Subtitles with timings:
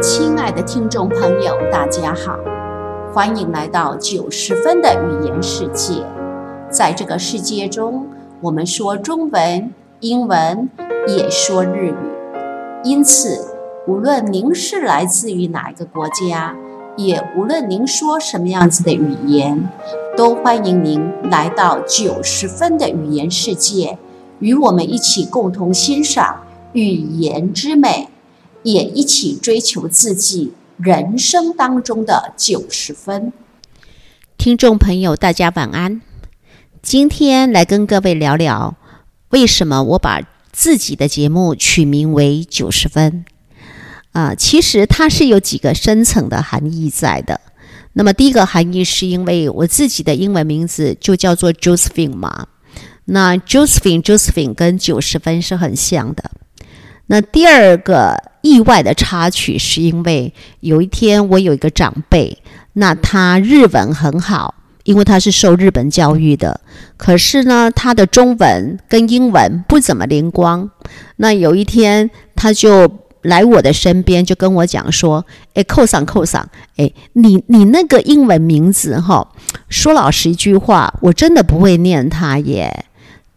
[0.00, 2.38] 亲爱的听众朋友，大家好，
[3.12, 6.04] 欢迎来到九十分的语言世界。
[6.70, 8.06] 在这个世界中，
[8.40, 10.68] 我们说中文、英文，
[11.08, 11.94] 也说日语。
[12.84, 13.44] 因此，
[13.88, 16.54] 无论您是来自于哪一个国家，
[16.96, 19.68] 也无论您说什么样子的语言，
[20.16, 23.98] 都欢迎您来到九十分的语言世界，
[24.38, 28.08] 与我们一起共同欣赏语言之美。
[28.64, 33.32] 也一起追求自己人生当中的九十分，
[34.36, 36.00] 听众朋友，大家晚安。
[36.82, 38.76] 今天来跟各位聊聊，
[39.30, 43.24] 为什么我把自己的节目取名为“九十分”
[44.12, 44.34] 啊？
[44.34, 47.40] 其实它是有几个深层的含义在的。
[47.94, 52.46] 那么第一个含义是因为我自己的英文名字就叫做 Josephine 嘛，
[53.06, 56.30] 那 Josephine Josephine 跟九十分是很像的。
[57.12, 62.38] 那第二个意外的插曲，是因为有一天我有一个长辈，
[62.72, 64.54] 那他日文很好，
[64.84, 66.62] 因为他是受日本教育的。
[66.96, 70.70] 可是呢，他的中文跟英文不怎么灵光。
[71.16, 79.28] 那有一天他就来我的身边，就跟我讲说：“哎，扣上扣上，哎，你你那个英文名字哈，
[79.68, 82.86] 说老实一句话，我真的不会念它耶，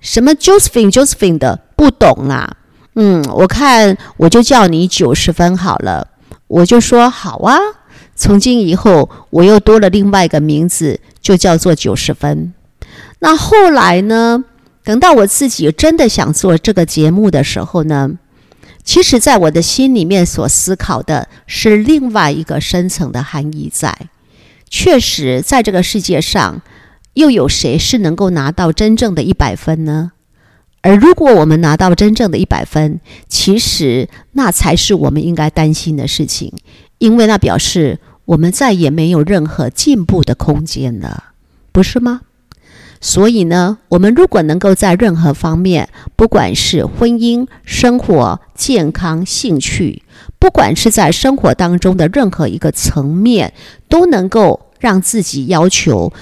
[0.00, 2.56] 什么 Josephine Josephine 的，不懂啊。”
[2.94, 6.08] 嗯，我看我就叫你九十分好了。
[6.48, 7.56] 我就说好啊。
[8.16, 12.52] 从今以后，我又多了另外一个名字，就叫做九十分。
[13.20, 14.44] 那后来呢？
[14.82, 18.10] 等到我自己真的想做这个节目的时候呢，
[18.82, 23.96] 其实，在我的心里面所思考的是另外一个深层的含义在。
[24.68, 26.60] 确实，在这个世界上，
[27.14, 30.12] 又有谁是能够拿到真正的一百分呢？
[30.82, 36.52] 而如果我们拿到真正的一百分，其实那才是我们应该担心的事情，
[36.98, 41.32] 因为那表示我们再也没有任何进步的空间了，
[41.70, 42.22] 不是吗？
[43.02, 50.02] 所以呢，我们如果能够在任何方面，不管是婚姻、生活、健康、兴趣，
[50.38, 53.54] 不管是在生活当中的任何一个层面，
[53.88, 56.12] 都能够让自己要求。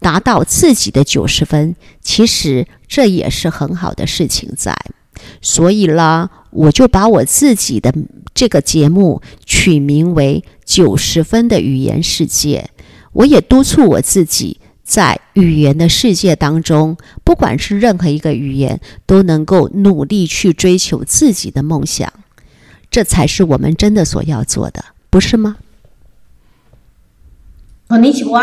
[0.00, 4.74] 达到自己的九十分，其实这也是很好的事情在。
[5.42, 7.92] 所以呢，我就把我自己的
[8.34, 12.70] 这个节目取名为《九十分的语言世界》。
[13.12, 22.12] 我也督促我自己，在语言的世界当中，不管是任何一个语言，都能够努力去追求自己的梦想。
[22.90, 25.56] 这才是我们真的所要做的，不是吗？
[27.88, 28.40] 我没去过。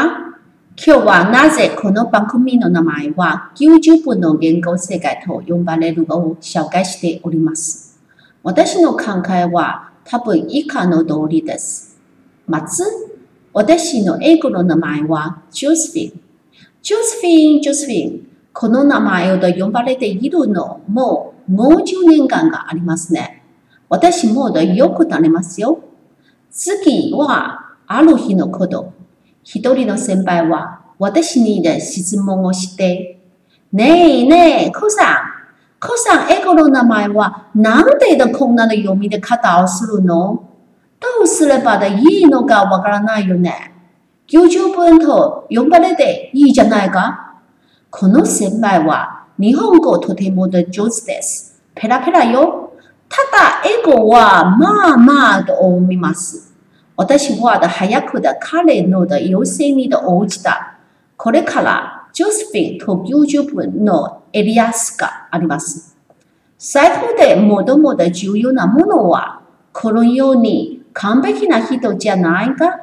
[0.77, 7.97] 今日はなぜこの番組の名前は90分の言語世界と呼ばれるを紹介しております。
[8.43, 11.97] 私の考えは多分以下の通りです。
[12.45, 12.83] まず、
[13.53, 16.21] 私の英語の名前はジ o スフィン。
[16.83, 18.27] ジョスフィン、ジョスフィン。
[18.51, 23.43] この名前で呼ばれているのもう50年間がありますね。
[23.87, 25.79] 私もよくなりますよ。
[26.51, 28.91] 次はある日のこと。
[29.45, 33.19] 一人の先輩は私に質問をして、
[33.71, 35.17] ねえねえ、コさん、
[35.79, 40.49] コさん、英語の名前はなんでこんなの読みで方をするの
[40.99, 43.71] どうすればいいのかわからないよね。
[44.27, 47.37] 90分と呼ばれていいじゃないか
[47.91, 51.61] この先輩は日本語とても上手です。
[51.75, 52.73] ペラペラよ。
[53.07, 56.44] ただ、英語はまあまあと思います。
[56.97, 60.77] 私は早く彼の要請に応じた。
[61.17, 65.97] これからジョスピーと90分のエリアスがあります。
[66.57, 67.65] 財布で最も
[67.97, 69.41] 重要なものは、
[69.73, 72.79] このように完璧な人じゃないが、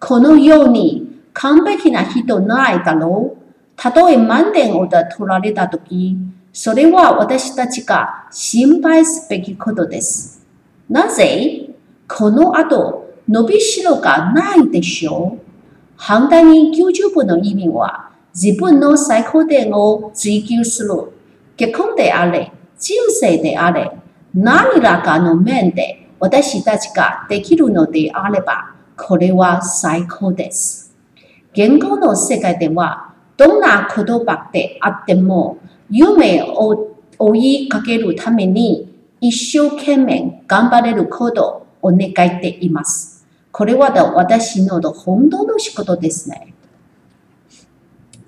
[0.00, 3.38] このように完璧な人ないだろう。
[3.76, 6.16] たとえ満点を取られたとき、
[6.54, 10.42] それは私たちが心配すべきことです。
[10.88, 11.68] なぜ、
[12.08, 15.38] この後、伸びしろがないでしょう。
[15.96, 20.90] 反対に90分の意味は、自分の最高点を追求する。
[21.56, 23.90] 結婚であれ、人生であれ、
[24.32, 30.94] 何らかの面で私たちができるのであれば、これは最高です。
[31.52, 35.58] 現行の世界では、どんな言葉であっても、
[35.90, 38.88] 夢を追いかけるために、
[39.20, 43.15] 一生懸命頑張れることを願っています。
[43.56, 46.55] これは私の本当の仕事ですね。